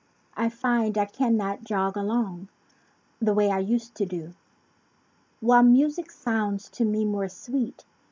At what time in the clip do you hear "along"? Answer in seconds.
1.95-2.47